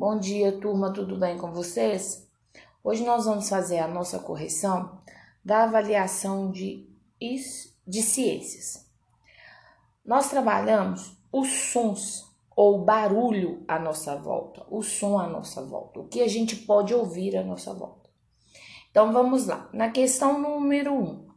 [0.00, 2.26] Bom dia, turma, tudo bem com vocês?
[2.82, 4.98] Hoje nós vamos fazer a nossa correção
[5.44, 6.88] da avaliação de,
[7.86, 8.88] de ciências.
[10.02, 12.24] Nós trabalhamos os sons
[12.56, 16.94] ou barulho à nossa volta, o som à nossa volta, o que a gente pode
[16.94, 18.08] ouvir à nossa volta.
[18.90, 20.96] Então vamos lá, na questão número 1.
[20.96, 21.28] Um,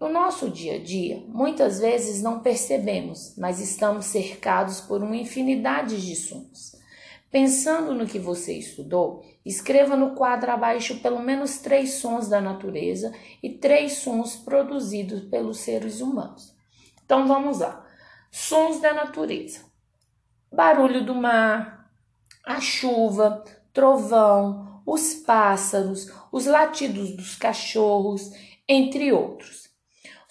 [0.00, 6.00] no nosso dia a dia, muitas vezes não percebemos, mas estamos cercados por uma infinidade
[6.00, 6.82] de sons.
[7.34, 13.12] Pensando no que você estudou, escreva no quadro abaixo pelo menos três sons da natureza
[13.42, 16.54] e três sons produzidos pelos seres humanos.
[17.04, 17.84] Então vamos lá.
[18.30, 19.64] Sons da natureza:
[20.52, 21.90] barulho do mar,
[22.46, 23.42] a chuva,
[23.72, 28.30] trovão, os pássaros, os latidos dos cachorros,
[28.68, 29.64] entre outros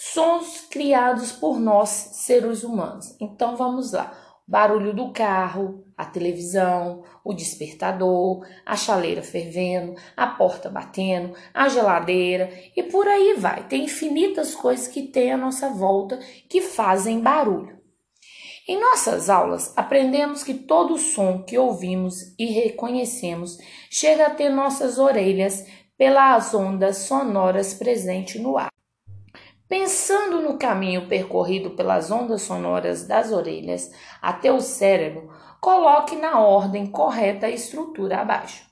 [0.03, 3.15] sons criados por nós, seres humanos.
[3.19, 4.13] Então vamos lá:
[4.47, 12.51] barulho do carro, a televisão, o despertador, a chaleira fervendo, a porta batendo, a geladeira
[12.75, 13.67] e por aí vai.
[13.67, 17.81] Tem infinitas coisas que tem à nossa volta que fazem barulho.
[18.67, 23.57] Em nossas aulas, aprendemos que todo som que ouvimos e reconhecemos
[23.89, 25.65] chega até nossas orelhas
[25.97, 28.72] pelas ondas sonoras presentes no ar.
[29.67, 36.85] Pensando no caminho percorrido pelas ondas sonoras das orelhas até o cérebro, coloque na ordem
[36.85, 38.69] correta a estrutura abaixo.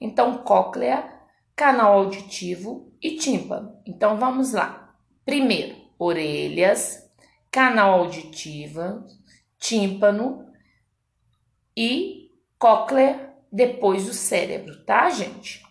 [0.00, 1.12] Então, cóclea,
[1.54, 3.78] canal auditivo e tímpano.
[3.86, 4.94] Então, vamos lá.
[5.24, 7.10] Primeiro, orelhas,
[7.50, 9.04] canal auditivo,
[9.58, 10.46] tímpano
[11.76, 15.62] e cóclea, depois o cérebro, tá, gente?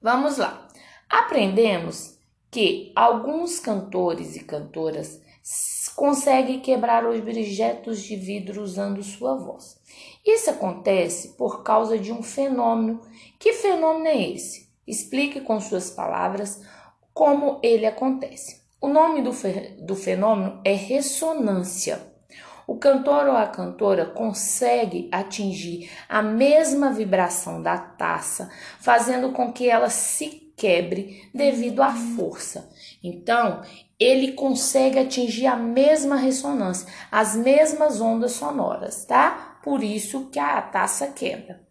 [0.00, 0.68] Vamos lá.
[1.08, 2.15] Aprendemos
[2.56, 5.20] que alguns cantores e cantoras
[5.94, 9.78] conseguem quebrar objetos de vidro usando sua voz.
[10.24, 13.02] Isso acontece por causa de um fenômeno.
[13.38, 14.70] Que fenômeno é esse?
[14.86, 16.62] Explique com suas palavras
[17.12, 18.62] como ele acontece.
[18.80, 19.32] O nome do,
[19.84, 22.10] do fenômeno é ressonância.
[22.66, 29.68] O cantor ou a cantora consegue atingir a mesma vibração da taça, fazendo com que
[29.68, 32.70] ela se quebre devido à força.
[33.04, 33.62] Então,
[34.00, 39.60] ele consegue atingir a mesma ressonância, as mesmas ondas sonoras, tá?
[39.62, 41.64] Por isso que a taça quebra.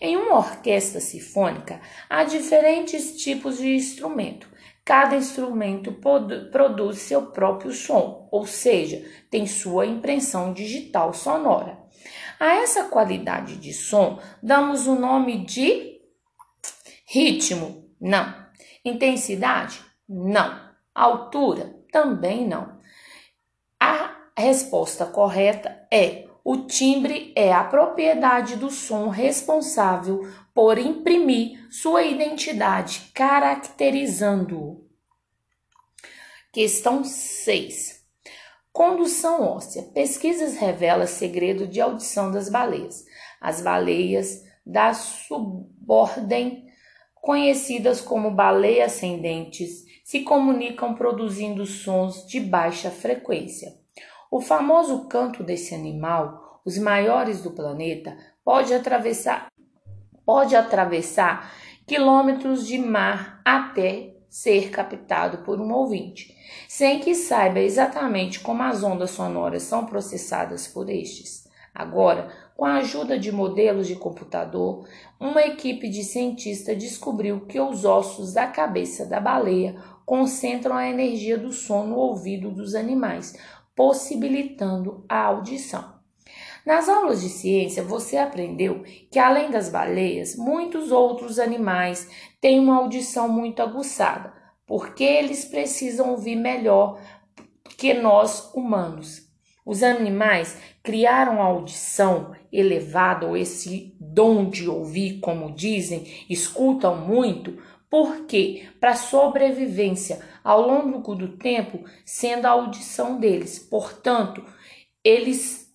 [0.00, 4.48] Em uma orquestra sinfônica, há diferentes tipos de instrumento.
[4.84, 5.92] Cada instrumento
[6.50, 11.78] produz seu próprio som, ou seja, tem sua impressão digital sonora.
[12.40, 16.00] A essa qualidade de som damos o nome de
[17.04, 18.34] ritmo, não.
[18.84, 19.80] Intensidade?
[20.08, 20.60] Não.
[20.94, 21.76] Altura?
[21.92, 22.78] Também não.
[23.80, 32.02] A resposta correta é: o timbre é a propriedade do som responsável por imprimir sua
[32.02, 34.88] identidade, caracterizando-o.
[36.52, 38.04] Questão 6.
[38.72, 39.82] Condução óssea.
[39.94, 43.04] Pesquisas revelam segredo de audição das baleias.
[43.40, 46.67] As baleias da subordem
[47.20, 53.74] conhecidas como baleias ascendentes, se comunicam produzindo sons de baixa frequência.
[54.30, 59.48] O famoso canto desse animal, os maiores do planeta, pode atravessar,
[60.24, 61.52] pode atravessar
[61.86, 66.36] quilômetros de mar até ser captado por um ouvinte,
[66.68, 71.47] sem que saiba exatamente como as ondas sonoras são processadas por estes.
[71.78, 74.84] Agora, com a ajuda de modelos de computador,
[75.20, 81.38] uma equipe de cientistas descobriu que os ossos da cabeça da baleia concentram a energia
[81.38, 83.38] do som no ouvido dos animais,
[83.76, 85.94] possibilitando a audição.
[86.66, 92.10] Nas aulas de ciência, você aprendeu que além das baleias, muitos outros animais
[92.40, 94.34] têm uma audição muito aguçada,
[94.66, 97.00] porque eles precisam ouvir melhor
[97.76, 99.27] que nós humanos.
[99.68, 107.62] Os animais criaram a audição elevada, ou esse dom de ouvir, como dizem, escutam muito,
[107.90, 113.58] porque para sobrevivência ao longo do tempo, sendo a audição deles.
[113.58, 114.42] Portanto,
[115.04, 115.70] eles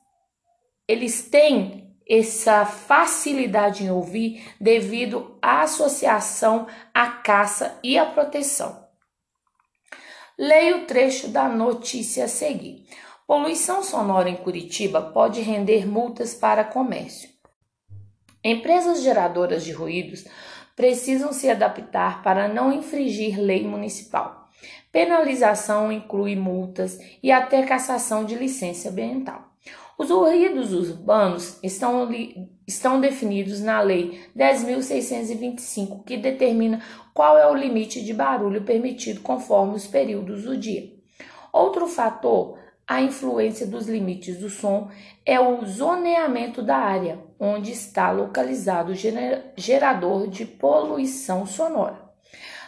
[0.87, 8.87] eles têm essa facilidade em ouvir devido à associação à caça e à proteção.
[10.35, 12.87] Leia o trecho da notícia a seguir.
[13.25, 17.29] Poluição sonora em Curitiba pode render multas para comércio.
[18.43, 20.25] Empresas geradoras de ruídos
[20.75, 24.49] precisam se adaptar para não infringir lei municipal.
[24.91, 29.53] Penalização inclui multas e até cassação de licença ambiental.
[29.97, 32.09] Os ruídos urbanos estão,
[32.67, 36.81] estão definidos na Lei 10.625, que determina
[37.13, 40.91] qual é o limite de barulho permitido conforme os períodos do dia.
[41.51, 42.57] Outro fator,
[42.87, 44.89] a influência dos limites do som,
[45.25, 48.95] é o zoneamento da área onde está localizado o
[49.55, 52.01] gerador de poluição sonora.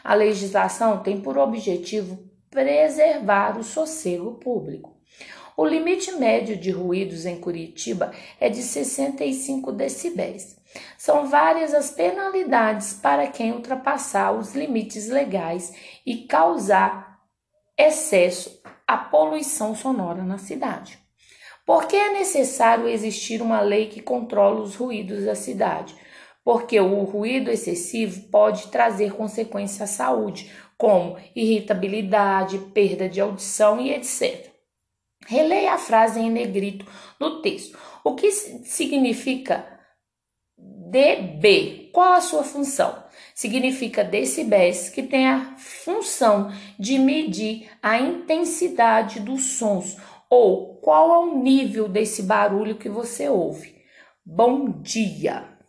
[0.03, 2.19] A legislação tem por objetivo
[2.49, 4.95] preservar o sossego público.
[5.57, 10.57] O limite médio de ruídos em Curitiba é de 65 decibéis.
[10.97, 15.73] São várias as penalidades para quem ultrapassar os limites legais
[16.05, 17.14] e causar
[17.77, 20.99] excesso à poluição sonora na cidade.
[21.65, 25.95] Por que é necessário existir uma lei que controla os ruídos da cidade?
[26.43, 33.91] Porque o ruído excessivo pode trazer consequências à saúde, como irritabilidade, perda de audição e
[33.91, 34.53] etc.
[35.25, 36.85] Releia a frase em negrito
[37.19, 37.75] no texto.
[38.03, 39.65] O que significa
[40.55, 41.89] dB?
[41.91, 43.04] Qual a sua função?
[43.35, 49.97] Significa decibéis, que tem a função de medir a intensidade dos sons
[50.29, 53.75] ou qual é o nível desse barulho que você ouve.
[54.25, 55.54] Bom dia!